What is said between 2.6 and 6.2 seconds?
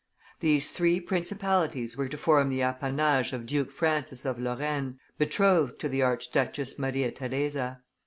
appanage of Duke Francis of Lorraine, betrothed to the